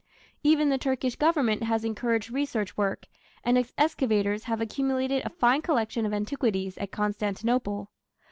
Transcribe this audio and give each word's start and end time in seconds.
Even 0.41 0.69
the 0.69 0.79
Turkish 0.79 1.15
Government 1.15 1.61
has 1.61 1.85
encouraged 1.85 2.31
research 2.31 2.75
work, 2.75 3.05
and 3.43 3.55
its 3.55 3.71
excavators 3.77 4.45
have 4.45 4.59
accumulated 4.59 5.21
a 5.23 5.29
fine 5.29 5.61
collection 5.61 6.07
of 6.07 6.11
antiquities 6.11 6.75
at 6.79 6.89
Constantinople. 6.91 7.91